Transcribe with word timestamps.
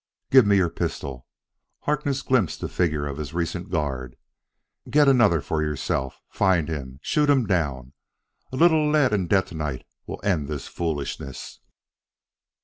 "Give 0.31 0.47
me 0.47 0.55
your 0.57 0.71
pistol!" 0.71 1.27
Harkness 1.81 2.23
glimpsed 2.23 2.59
the 2.61 2.67
figure 2.67 3.05
of 3.05 3.17
his 3.17 3.35
recent 3.35 3.69
guard. 3.69 4.15
"Get 4.89 5.07
another 5.07 5.41
for 5.41 5.61
yourself 5.61 6.19
find 6.27 6.69
him! 6.69 6.99
shoot 7.03 7.29
him 7.29 7.45
down! 7.45 7.93
A 8.51 8.55
little 8.55 8.89
lead 8.89 9.13
and 9.13 9.29
detonite 9.29 9.85
will 10.07 10.19
end 10.23 10.47
this 10.47 10.67
foolishness!" 10.67 11.59